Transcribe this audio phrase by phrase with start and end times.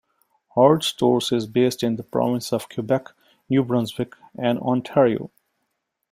[0.55, 3.09] Hart stores is based in the provinces of Quebec,
[3.51, 5.29] New Brunswick, and Ontario.